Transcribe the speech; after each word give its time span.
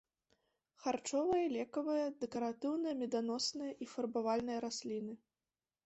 Харчовыя, 0.85 1.45
лекавыя, 1.57 2.07
дэкаратыўныя, 2.23 2.97
меданосныя 3.05 3.71
і 3.85 3.93
фарбавальныя 3.93 4.59
расліны. 4.67 5.13